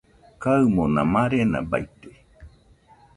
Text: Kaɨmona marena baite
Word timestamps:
Kaɨmona 0.41 1.01
marena 1.13 1.59
baite 1.69 2.09